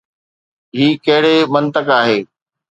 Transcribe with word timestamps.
هي 0.77 0.87
ڪهڙي 1.05 1.35
منطق 1.53 1.87
آهي؟ 2.01 2.19